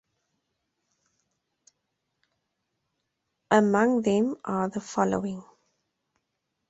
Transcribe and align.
Among 3.51 4.01
them 4.01 4.35
are 4.43 4.67
the 4.67 4.81
following. 4.81 5.43